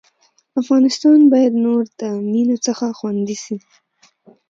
افغانستان 0.61 1.19
بايد 1.31 1.53
نور 1.65 1.83
د 1.99 2.01
مينو 2.31 2.57
څخه 2.67 2.85
خوندي 2.97 3.37
سي 3.43 3.55